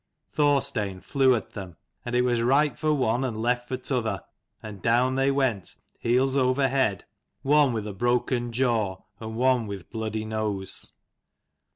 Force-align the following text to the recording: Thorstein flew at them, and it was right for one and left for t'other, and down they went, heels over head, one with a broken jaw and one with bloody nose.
Thorstein 0.31 0.99
flew 0.99 1.35
at 1.35 1.51
them, 1.51 1.77
and 2.03 2.15
it 2.15 2.23
was 2.23 2.41
right 2.41 2.75
for 2.75 2.91
one 2.91 3.23
and 3.23 3.39
left 3.39 3.67
for 3.67 3.77
t'other, 3.77 4.21
and 4.63 4.81
down 4.81 5.13
they 5.13 5.29
went, 5.29 5.75
heels 5.99 6.35
over 6.35 6.67
head, 6.69 7.05
one 7.43 7.71
with 7.71 7.85
a 7.85 7.93
broken 7.93 8.51
jaw 8.51 8.97
and 9.19 9.35
one 9.35 9.67
with 9.67 9.91
bloody 9.91 10.25
nose. 10.25 10.93